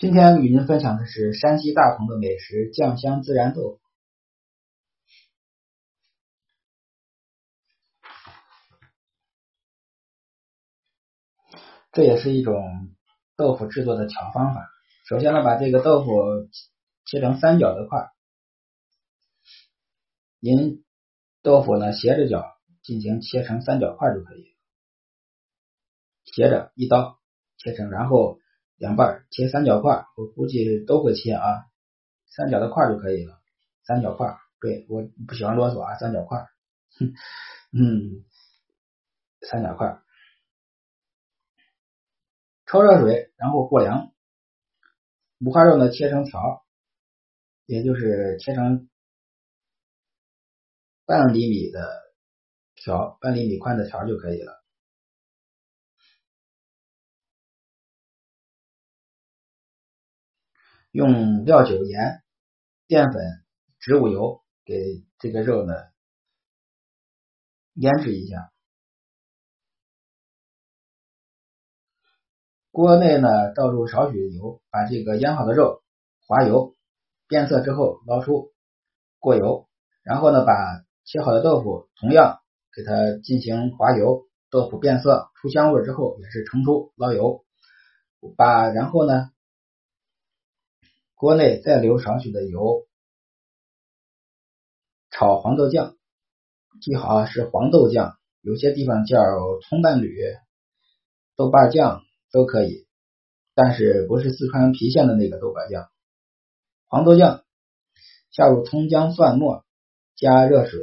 [0.00, 3.80] 今天与您分享的是山西大同的美食酱香孜然豆腐。
[11.92, 12.64] 这也是一种
[13.36, 14.66] 豆腐制作的巧方法。
[15.06, 16.10] 首先呢，把这个豆腐
[17.04, 18.10] 切成三角的块，
[20.38, 20.82] 您
[21.42, 22.42] 豆腐呢斜着角
[22.82, 24.56] 进行切成三角块就可以，
[26.24, 27.20] 斜着一刀
[27.58, 28.38] 切成，然后。
[28.80, 31.66] 两半切三角块，我估计都会切啊，
[32.30, 33.38] 三角的块就可以了。
[33.84, 36.46] 三角块，对我不喜欢啰嗦啊，三角块，
[37.72, 38.24] 嗯，
[39.42, 40.00] 三角块，
[42.64, 44.14] 焯热水，然后过凉。
[45.40, 46.64] 五花肉呢，切成条，
[47.66, 48.88] 也就是切成
[51.04, 51.86] 半厘米的
[52.76, 54.59] 条，半厘米宽的条就可以了。
[60.92, 62.20] 用料酒、盐、
[62.88, 63.22] 淀粉、
[63.78, 65.72] 植物油给这个肉呢
[67.74, 68.50] 腌制一下。
[72.72, 75.82] 锅内呢倒入少许油，把这个腌好的肉
[76.26, 76.74] 滑油，
[77.28, 78.52] 变色之后捞出，
[79.20, 79.68] 过油，
[80.02, 82.40] 然后呢把切好的豆腐同样
[82.74, 87.44] 给它进行滑油，豆腐变色出香味之后也是盛出捞油，
[88.36, 89.30] 把然后呢。
[91.20, 92.86] 锅内再留少许的油，
[95.10, 95.98] 炒黄豆酱，
[96.80, 99.18] 记好啊是黄豆酱，有些地方叫
[99.68, 100.18] 葱伴侣、
[101.36, 102.00] 豆瓣酱
[102.32, 102.86] 都可以，
[103.54, 105.90] 但是不是四川郫县的那个豆瓣酱。
[106.86, 107.44] 黄豆酱
[108.30, 109.66] 下入葱姜蒜末，
[110.16, 110.80] 加热水，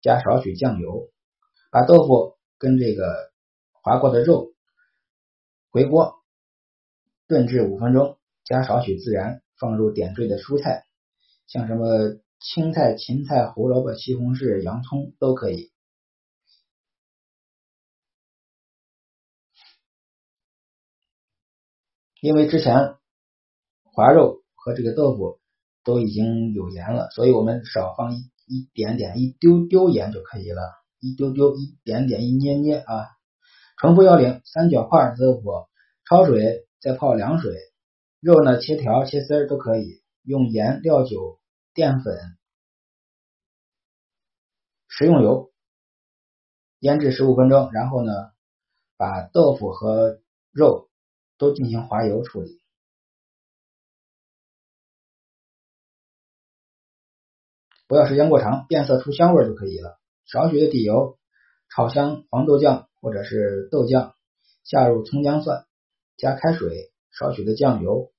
[0.00, 1.08] 加少许酱油，
[1.70, 3.30] 把豆腐跟这个
[3.70, 4.54] 划过的肉
[5.70, 6.16] 回锅
[7.28, 9.40] 炖至五分钟，加少许孜然。
[9.62, 10.84] 放入点缀的蔬菜，
[11.46, 15.70] 像什么青菜、芹菜、胡萝卜、西红柿、洋葱都可以。
[22.20, 22.96] 因为之前
[23.84, 25.38] 滑肉和这个豆腐
[25.84, 30.62] 都已经有盐了，所以我们少放一一点点、一丢丢盐就可以了，
[30.98, 33.06] 一丢丢、一点点、一捏捏啊。
[33.76, 35.68] 重复要领：三角块豆腐
[36.08, 37.54] 焯水，再泡凉水。
[38.22, 41.40] 肉呢，切条、切丝儿都可以，用盐、料酒、
[41.74, 42.38] 淀粉、
[44.86, 45.52] 食用油
[46.78, 48.12] 腌制十五分钟，然后呢，
[48.96, 50.20] 把豆腐和
[50.52, 50.88] 肉
[51.36, 52.62] 都进行滑油处理，
[57.88, 59.98] 不要时间过长，变色出香味就可以了。
[60.26, 61.18] 少许的底油
[61.74, 64.14] 炒香黄豆酱或者是豆酱，
[64.62, 65.66] 下入葱姜蒜，
[66.16, 68.10] 加开水，少许的酱油。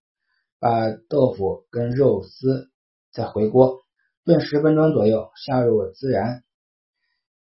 [0.60, 2.70] 把豆腐跟肉丝
[3.12, 3.82] 再回锅
[4.24, 6.46] 炖十分钟左右，下入孜然，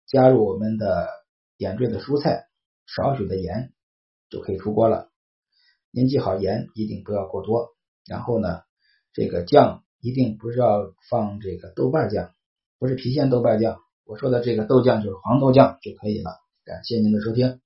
[0.07, 1.09] 加入我们的
[1.57, 2.47] 点缀的蔬菜，
[2.85, 3.73] 少许的盐
[4.29, 5.09] 就可以出锅了。
[5.91, 7.75] 您记好盐一定不要过多。
[8.07, 8.61] 然后呢，
[9.15, 12.35] 这个酱一定不是要放这个豆瓣酱，
[12.79, 16.33] 不是郫县豆瓣酱，我说的这个豆酱就是黄豆酱就可以了。
[16.67, 17.63] 感谢您的收听，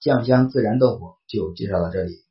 [0.00, 2.29] 酱香孜然豆腐就介绍到这里。